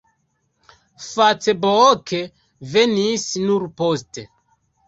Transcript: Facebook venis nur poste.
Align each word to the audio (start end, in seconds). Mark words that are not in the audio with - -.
Facebook 1.09 2.15
venis 2.73 3.25
nur 3.47 3.63
poste. 3.83 4.29